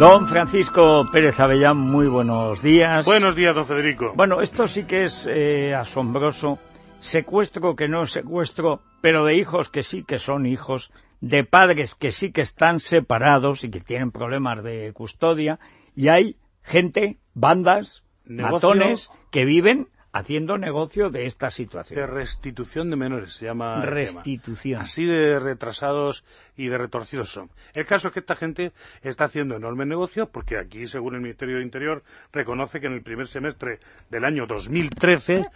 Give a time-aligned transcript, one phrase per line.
[0.00, 3.04] Don Francisco Pérez Avellán, muy buenos días.
[3.04, 4.14] Buenos días, don Federico.
[4.16, 6.58] Bueno, esto sí que es eh, asombroso.
[7.00, 10.90] Secuestro que no es secuestro, pero de hijos que sí que son hijos,
[11.20, 15.60] de padres que sí que están separados y que tienen problemas de custodia,
[15.94, 22.00] y hay gente, bandas, matones, que viven haciendo negocio de esta situación.
[22.00, 23.82] De restitución de menores, se llama.
[23.82, 24.80] Restitución.
[24.80, 26.24] Así de retrasados
[26.56, 27.50] y de retorcidos son.
[27.74, 28.72] El caso es que esta gente
[29.02, 33.02] está haciendo enorme negocio porque aquí, según el Ministerio de Interior, reconoce que en el
[33.02, 33.78] primer semestre
[34.10, 35.46] del año 2013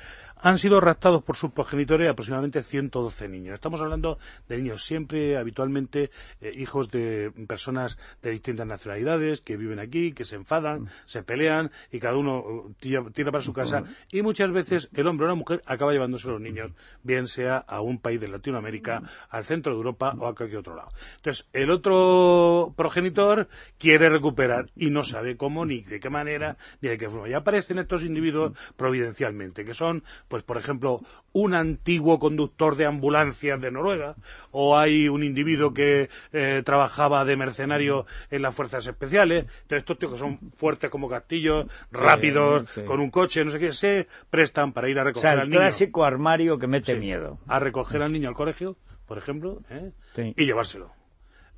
[0.45, 3.55] han sido raptados por sus progenitores aproximadamente 112 niños.
[3.55, 6.11] Estamos hablando de niños siempre, habitualmente,
[6.43, 10.89] eh, hijos de personas de distintas nacionalidades que viven aquí, que se enfadan, mm.
[11.07, 13.85] se pelean y cada uno uh, tira, para su casa.
[14.13, 16.73] Y muchas veces el hombre o la mujer acaba llevándose a los niños,
[17.03, 19.07] bien sea a un país de Latinoamérica, mm.
[19.31, 20.84] al centro de Europa o a cualquier otro lado.
[21.17, 26.89] Entonces, el otro progenitor quiere recuperar y no sabe cómo, ni de qué manera, ni
[26.89, 27.29] de qué forma.
[27.29, 31.01] Y aparecen estos individuos providencialmente, que son pues por ejemplo,
[31.33, 34.15] un antiguo conductor de ambulancias de Noruega,
[34.51, 39.99] o hay un individuo que eh, trabajaba de mercenario en las fuerzas especiales, entonces estos
[39.99, 44.73] tíos que son fuertes como castillos, rápidos, con un coche, no sé qué, se prestan
[44.73, 45.61] para ir a recoger al niño.
[45.61, 47.39] el clásico armario que mete miedo.
[47.47, 49.93] A recoger al niño al colegio, por ejemplo, ¿eh?
[50.37, 50.93] y llevárselo.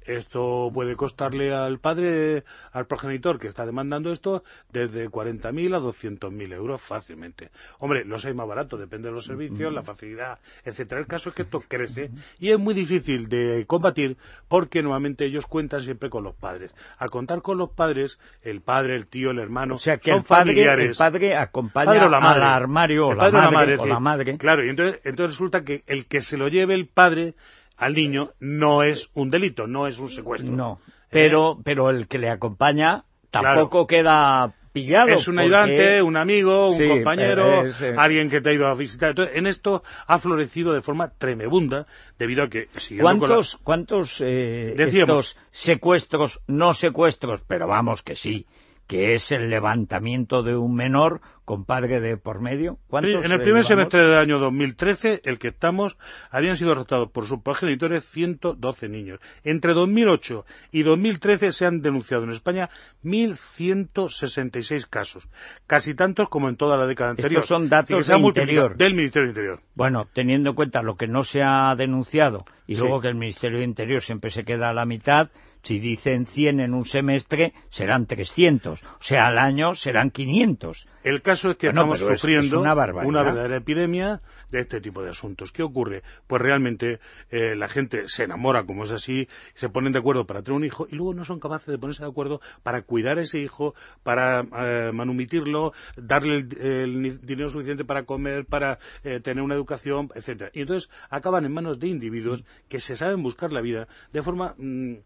[0.07, 6.53] Esto puede costarle al padre, al progenitor que está demandando esto, desde 40.000 a 200.000
[6.53, 7.51] euros fácilmente.
[7.79, 11.01] Hombre, los hay más baratos, depende de los servicios, la facilidad, etcétera.
[11.01, 14.17] El caso es que esto crece y es muy difícil de combatir
[14.49, 16.75] porque nuevamente ellos cuentan siempre con los padres.
[16.99, 20.21] Al contar con los padres, el padre, el tío, el hermano, o sea, que son
[20.21, 20.89] el padre, familiares.
[20.89, 24.37] El padre acompaña al armario o la, madre, o la madre.
[24.39, 27.35] Claro, y entonces, entonces resulta que el que se lo lleve el padre
[27.77, 30.51] al niño no es un delito, no es un secuestro.
[30.51, 31.63] No, pero, ¿Eh?
[31.65, 35.09] pero el que le acompaña tampoco queda pillado.
[35.09, 37.65] Es un ayudante, un amigo, un compañero,
[37.97, 39.11] alguien que te ha ido a visitar.
[39.11, 41.87] Entonces, en esto ha florecido de forma tremebunda
[42.19, 42.69] debido a que...
[43.01, 48.47] ¿Cuántos, cuántos eh, estos secuestros, no secuestros, pero vamos que sí,
[48.87, 52.79] que es el levantamiento de un menor con padre de por medio.
[52.91, 55.97] en el primer semestre del año 2013, el que estamos,
[56.31, 59.21] habían sido arrestados por sus progenitores 112 niños.
[59.45, 62.69] Entre 2008 y 2013 se han denunciado en España
[63.05, 65.29] 1.166 casos,
[65.69, 67.43] casi tantos como en toda la década anterior.
[67.43, 68.77] Estos son datos del Interior.
[68.77, 69.61] del Ministerio del Interior.
[69.77, 73.59] Bueno, teniendo en cuenta lo que no se ha denunciado y luego que el Ministerio
[73.59, 75.31] del Interior siempre se queda a la mitad,
[75.67, 78.81] si dicen 100 en un semestre, serán 300.
[78.81, 80.87] O sea, al año serán 500.
[81.03, 85.51] El caso es que estamos sufriendo una, verdadera epidemia de este tipo de asuntos.
[85.51, 86.05] ¿Qué ocurre?
[86.29, 87.01] Pues realmente
[87.31, 90.65] eh, la gente se enamora, como es así, se ponen de acuerdo para tener un
[90.65, 93.75] hijo y luego no son capaces de ponerse de acuerdo para cuidar a ese hijo,
[94.05, 100.53] para eh, manumitirlo, darle el, dinero suficiente para comer, para eh, tener una educación, etcétera.
[100.55, 104.55] Y entonces acaban en manos de individuos que se saben buscar la vida de forma...
[104.59, 104.99] Mm,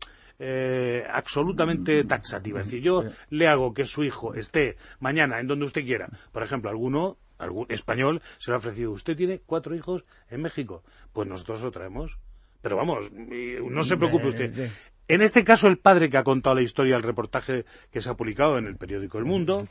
[0.42, 2.60] eh, absolutamente taxativa.
[2.60, 6.08] Es decir, yo le hago que su hijo esté mañana en donde usted quiera.
[6.32, 10.82] Por ejemplo, alguno, algún español, se le ha ofrecido, usted tiene cuatro hijos en México.
[11.12, 12.18] Pues nosotros lo traemos.
[12.62, 14.70] Pero vamos, no se preocupe usted.
[15.08, 18.14] En este caso, el padre que ha contado la historia del reportaje que se ha
[18.14, 19.66] publicado en el periódico El Mundo,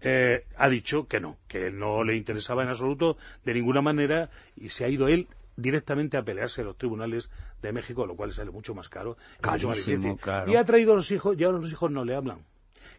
[0.00, 4.68] eh, ha dicho que no, que no le interesaba en absoluto de ninguna manera y
[4.68, 5.26] se ha ido él
[5.58, 7.30] directamente a pelearse en los tribunales
[7.60, 10.16] de México, lo cual sale mucho más caro y mucho más difícil.
[10.46, 12.44] Y ha traído a los hijos y ahora los hijos no le hablan.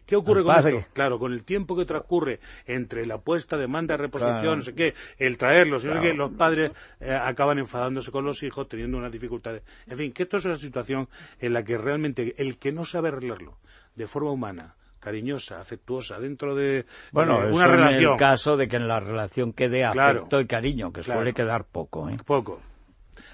[0.06, 0.90] ¿Qué ocurre con esto?
[0.92, 5.38] Claro, con el tiempo que transcurre entre la puesta, demanda, reposición, no sé qué, el
[5.38, 9.62] traerlos, no sé qué, los padres eh, acaban enfadándose con los hijos, teniendo unas dificultades.
[9.86, 11.08] En fin, que esto es una situación
[11.38, 13.58] en la que realmente el que no sabe arreglarlo
[13.94, 18.02] de forma humana, cariñosa, afectuosa, dentro de bueno, una relación.
[18.04, 21.64] en el caso de que en la relación quede afecto y cariño, que suele quedar
[21.64, 22.08] poco.
[22.08, 22.18] ¿eh?
[22.24, 22.60] Poco.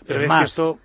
[0.07, 0.79] Pero es, más, esto,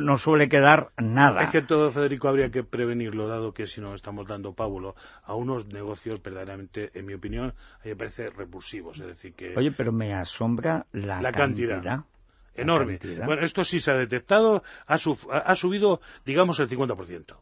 [0.00, 1.42] no suele quedar nada.
[1.42, 4.94] Es que todo, Federico, habría que prevenirlo, dado que si no estamos dando pábulo
[5.24, 8.98] a unos negocios verdaderamente, en mi opinión, a mí me parece repulsivos.
[9.00, 9.54] Es decir, que...
[9.56, 12.04] Oye, pero me asombra la, cantidad
[12.58, 12.98] enorme.
[13.24, 14.98] Bueno, esto sí se ha detectado, ha,
[15.54, 17.36] subido, digamos, el 50%.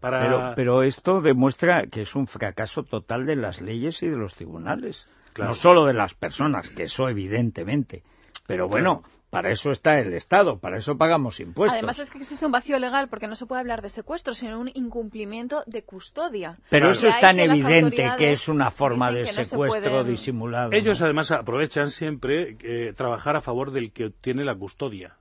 [0.00, 0.20] Para...
[0.20, 4.34] Pero, pero esto demuestra que es un fracaso total de las leyes y de los
[4.34, 5.08] tribunales.
[5.38, 8.02] No solo de las personas, que eso evidentemente.
[8.46, 11.74] Pero bueno, para eso está el Estado, para eso pagamos impuestos.
[11.74, 14.60] Además es que existe un vacío legal porque no se puede hablar de secuestro, sino
[14.60, 16.58] un incumplimiento de custodia.
[16.68, 20.72] Pero eso es tan evidente que es una forma de secuestro disimulado.
[20.72, 25.16] Ellos además aprovechan siempre eh, trabajar a favor del que obtiene la custodia.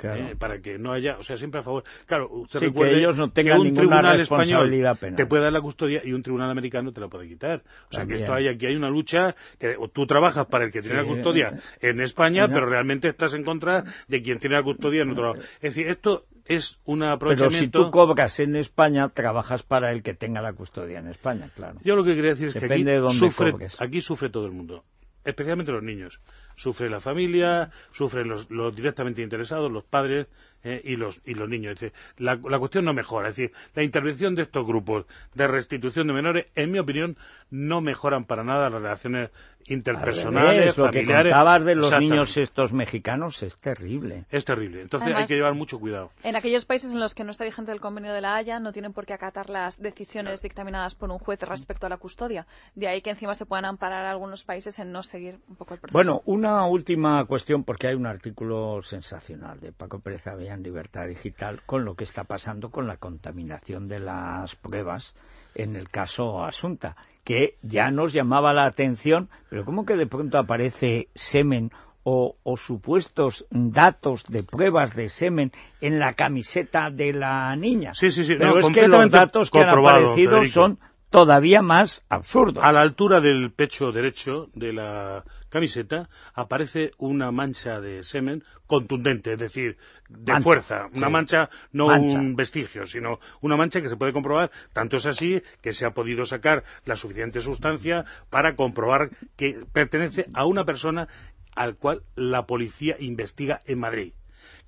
[0.00, 1.82] Eh, para que no haya, o sea, siempre a favor.
[2.06, 4.70] Claro, usted recuerde que ellos no tengan un tribunal español
[5.16, 7.62] te puede dar la custodia y un tribunal americano te la puede quitar.
[7.90, 10.82] O sea, que esto hay, aquí hay una lucha que tú trabajas para el que
[10.82, 15.02] tiene la custodia en España, pero realmente estás en contra de quien tiene la custodia
[15.02, 15.42] en otro lado.
[15.60, 17.78] Es decir, esto es un aprovechamiento...
[17.78, 21.50] Pero si tú cobras en España, trabajas para el que tenga la custodia en España,
[21.54, 21.78] claro.
[21.84, 22.84] Yo lo que quería decir es que aquí
[23.18, 24.84] sufre, aquí sufre todo el mundo,
[25.24, 26.20] especialmente los niños
[26.58, 30.26] sufre la familia, sufren los, directamente interesados, los padres
[30.64, 31.78] eh, y, los, y los niños.
[32.18, 33.28] la, la, cuestión no mejora.
[33.28, 37.16] Es decir, la intervención de estos grupos de restitución de menores, en mi opinión,
[37.50, 39.30] no mejoran para nada las relaciones
[39.68, 41.32] interpersonales, familiares.
[41.32, 44.24] Lo que de los niños estos mexicanos es terrible.
[44.30, 44.82] Es terrible.
[44.82, 46.10] Entonces hay que llevar mucho cuidado.
[46.22, 48.72] En aquellos países en los que no está vigente el convenio de la Haya, no
[48.72, 52.46] tienen por qué acatar las decisiones dictaminadas por un juez respecto a la custodia.
[52.74, 55.80] De ahí que encima se puedan amparar algunos países en no seguir un poco el
[55.80, 55.96] proceso.
[55.96, 61.06] Bueno, una última cuestión, porque hay un artículo sensacional de Paco Pérez Avella en Libertad
[61.06, 65.14] Digital con lo que está pasando con la contaminación de las pruebas
[65.54, 70.38] en el caso Asunta, que ya nos llamaba la atención, pero ¿cómo que de pronto
[70.38, 71.70] aparece semen
[72.04, 77.92] o, supuestos datos de pruebas de semen en la camiseta de la niña?
[77.94, 78.36] Sí, sí, sí.
[78.38, 80.78] Pero es que los datos que han aparecido son
[81.10, 82.64] todavía más absurdos.
[82.64, 89.32] A la altura del pecho derecho de la camiseta aparece una mancha de semen contundente,
[89.32, 89.78] es decir,
[90.08, 94.96] de fuerza, una mancha, no un vestigio, sino una mancha que se puede comprobar, tanto
[94.96, 100.44] es así que se ha podido sacar la suficiente sustancia para comprobar que pertenece a
[100.44, 101.08] una persona
[101.54, 104.12] al cual la policía investiga en Madrid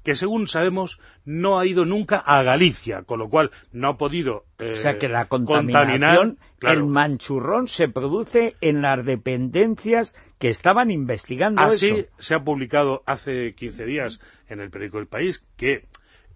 [0.03, 4.45] que según sabemos no ha ido nunca a Galicia, con lo cual no ha podido
[4.59, 10.91] eh, o sea que la contaminación, el manchurrón se produce en las dependencias que estaban
[10.91, 15.85] investigando Así se ha publicado hace 15 días en el periódico El País que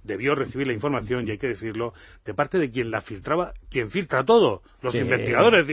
[0.04, 3.90] debió recibir la información, y hay que decirlo, de parte de quien la filtraba, quien
[3.90, 5.66] filtra todo, los investigadores.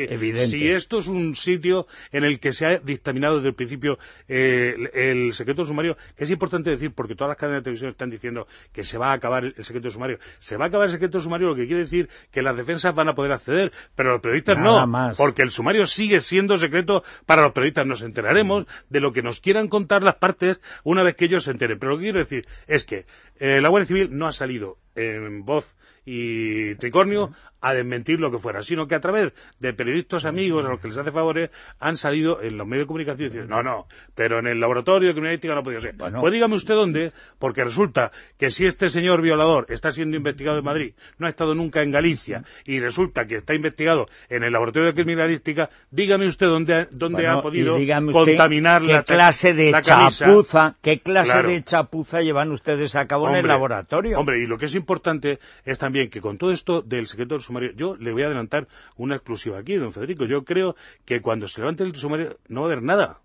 [0.49, 4.73] si esto es un sitio en el que se ha dictaminado desde el principio eh,
[4.93, 8.47] el, secreto sumario, que es importante decir, porque todas las cadenas de televisión están diciendo
[8.71, 10.17] que se va a acabar el, secreto sumario.
[10.39, 13.09] Se va a acabar el secreto sumario, lo que quiere decir que las defensas van
[13.09, 17.51] a poder acceder, pero los periodistas no, porque el sumario sigue siendo secreto para los
[17.51, 17.85] periodistas.
[17.85, 21.51] Nos enteraremos de lo que nos quieran contar las partes una vez que ellos se
[21.51, 21.77] enteren.
[21.79, 23.05] Pero lo que quiero decir es que
[23.39, 25.75] eh, la Guardia Civil no ha salido en voz
[26.05, 27.31] y tricornio
[27.61, 30.87] a desmentir lo que fuera, sino que a través de periodistas amigos a los que
[30.87, 34.47] les hace favores han salido en los medios de comunicación diciendo, no, no, pero en
[34.47, 35.95] el laboratorio de criminalística no ha podido ser.
[35.95, 40.65] Pues dígame usted dónde, porque resulta que si este señor violador está siendo investigado en
[40.65, 44.87] Madrid, no ha estado nunca en Galicia, y resulta que está investigado en el laboratorio
[44.87, 47.77] de criminalística, dígame usted dónde, dónde ha podido
[48.11, 53.47] contaminar qué clase de chapuza, qué clase de chapuza llevan ustedes a cabo en el
[53.47, 54.19] laboratorio.
[54.19, 57.41] Hombre, y lo que es importante es también que con todo esto del secreto del
[57.41, 58.67] sumario, yo le voy a adelantar
[58.97, 60.25] una exclusiva aquí, don Federico.
[60.25, 63.19] Yo creo que cuando se levante el sumario no va a haber nada.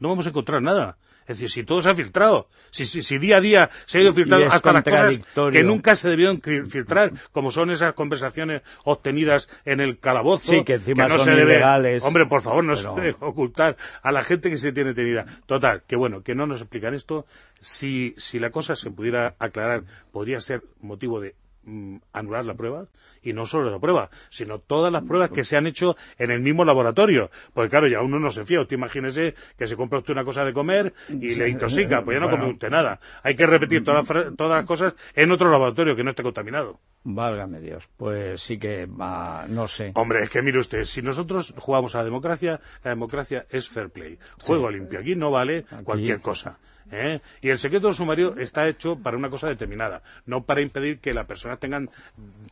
[0.00, 0.96] No vamos a encontrar nada.
[1.28, 4.14] Es decir, si todo se ha filtrado, si, si, día a día se ha ido
[4.14, 5.20] filtrando hasta las cosas
[5.52, 11.18] que nunca se debieron filtrar, como son esas conversaciones obtenidas en el calabozo, que, no
[11.18, 11.62] se debe,
[12.00, 15.26] hombre, por favor, no se debe ocultar a la gente que se tiene tenida.
[15.44, 17.26] Total, que bueno, que no nos explican esto.
[17.60, 21.34] Si, si la cosa se pudiera aclarar, podría ser motivo de
[22.12, 22.86] anular la prueba
[23.22, 26.40] y no solo la prueba, sino todas las pruebas que se han hecho en el
[26.40, 27.30] mismo laboratorio.
[27.52, 28.60] Porque claro, ya uno no se fía.
[28.60, 32.20] Usted imagínese que se compra usted una cosa de comer y le intoxica, pues ya
[32.20, 33.00] no come usted nada.
[33.22, 36.78] Hay que repetir todas las, todas las cosas en otro laboratorio que no esté contaminado.
[37.04, 39.92] Válgame Dios, pues sí que va, no sé.
[39.94, 43.90] Hombre, es que mire usted, si nosotros jugamos a la democracia, la democracia es fair
[43.90, 44.18] play.
[44.40, 44.98] Juego limpio.
[44.98, 46.58] Aquí no vale cualquier cosa.
[46.90, 47.20] ¿Eh?
[47.40, 51.26] Y el secreto sumario está hecho para una cosa determinada, no para impedir que las
[51.26, 51.90] personas tengan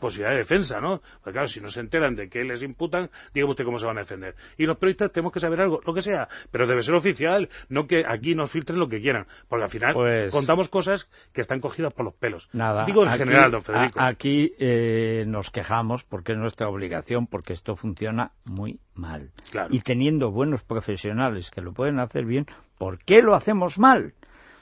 [0.00, 1.00] posibilidad de defensa, ¿no?
[1.23, 3.99] Porque claro, si no se enteran de que les imputan, dígame usted cómo se van
[3.99, 4.35] a defender.
[4.57, 7.87] Y los periodistas tenemos que saber algo, lo que sea, pero debe ser oficial, no
[7.87, 11.61] que aquí nos filtren lo que quieran, porque al final pues contamos cosas que están
[11.61, 12.49] cogidas por los pelos.
[12.52, 12.85] Nada.
[12.85, 14.00] Digo en general, don Federico.
[14.00, 19.31] aquí eh, nos quejamos porque es nuestra obligación, porque esto funciona muy mal.
[19.71, 22.47] Y teniendo buenos profesionales que lo pueden hacer bien,
[22.78, 24.14] ¿por qué lo hacemos mal?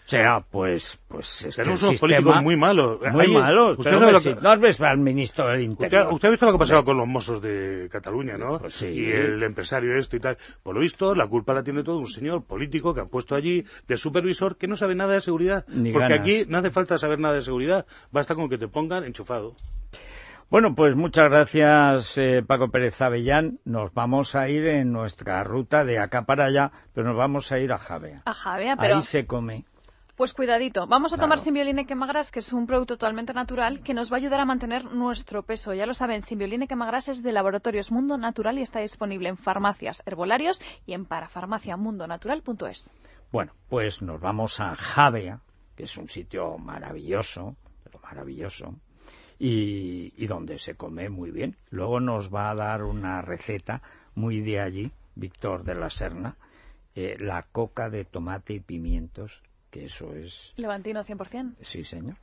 [0.07, 2.99] O sea, pues, pues es Tenemos unos políticos muy malos.
[3.11, 3.79] Muy malos.
[3.79, 4.35] ¿Usted sabe lo que...
[4.35, 6.13] no al ministro del Interior.
[6.13, 8.59] Usted, ha visto lo que pasaba con los mozos de Cataluña, ¿no?
[8.59, 8.87] Pues sí.
[8.87, 10.37] Y el empresario esto y tal.
[10.63, 13.65] Por lo visto, la culpa la tiene todo un señor político que han puesto allí
[13.89, 15.65] de supervisor que no sabe nada de seguridad.
[15.67, 17.87] porque aquí no hace falta saber nada de seguridad.
[18.13, 19.55] Basta con que te pongan enchufado.
[20.51, 23.59] Bueno, pues muchas gracias eh, Paco Pérez Avellán.
[23.65, 27.59] Nos vamos a ir en nuestra ruta de acá para allá, pero nos vamos a
[27.59, 28.23] ir a Javea.
[28.27, 28.97] A Javea, pero...
[28.97, 29.65] Ahí se come.
[30.17, 34.13] Pues cuidadito, vamos a tomar Simbioline Quemagras, que es un producto totalmente natural que nos
[34.13, 35.75] va a ayudar a mantener nuestro peso.
[35.75, 40.05] Ya lo saben, Simbioline Quemagras es de Laboratorios Mundo Natural y está disponible en farmacias,
[40.07, 42.89] herbolarios y en parafarmaciamundonatural.es.
[43.33, 45.41] Bueno, pues nos vamos a Javea,
[45.75, 48.73] que es un sitio maravilloso, pero maravilloso,
[49.37, 51.57] y, donde se come muy bien.
[51.71, 53.83] Luego nos va a dar una receta
[54.15, 56.37] muy de allí, Víctor de la Serna,
[56.95, 59.43] eh, la coca de tomate y pimientos,
[59.75, 60.53] que eso es...
[60.57, 61.57] Levantino 100%.
[61.63, 62.17] Sí, señor.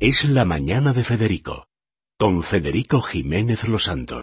[0.00, 1.68] Es la mañana de Federico,
[2.18, 4.22] con Federico Jiménez Los Santos.